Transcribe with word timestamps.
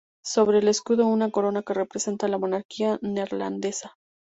Sobre 0.25 0.57
el 0.57 0.67
escudo, 0.67 1.05
una 1.05 1.29
corona 1.29 1.61
que 1.61 1.75
representa 1.75 2.27
la 2.27 2.39
monarquía 2.39 2.97
neerlandesa. 3.03 3.93